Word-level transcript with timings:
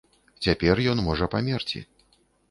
Цяпер 0.45 0.79
ён 0.93 1.01
можа 1.07 1.27
памерці. 1.33 1.79